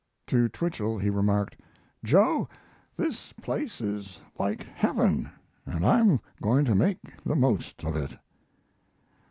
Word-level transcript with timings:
To 0.25 0.49
Twichell 0.49 0.97
he 0.97 1.11
remarked: 1.11 1.57
"Joe, 2.03 2.49
this 2.97 3.33
place 3.33 3.81
is 3.81 4.19
like 4.39 4.63
Heaven, 4.63 5.29
and 5.63 5.85
I'm 5.85 6.19
going 6.41 6.65
to 6.65 6.73
make 6.73 7.23
the 7.23 7.35
most 7.35 7.83
of 7.85 7.95
it." 7.95 8.17